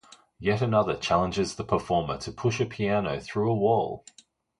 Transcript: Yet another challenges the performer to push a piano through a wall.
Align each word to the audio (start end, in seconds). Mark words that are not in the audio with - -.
Yet 0.39 0.63
another 0.63 0.95
challenges 0.97 1.53
the 1.53 1.63
performer 1.63 2.17
to 2.21 2.31
push 2.31 2.59
a 2.59 2.65
piano 2.65 3.19
through 3.19 3.51
a 3.51 3.55
wall. 3.55 4.03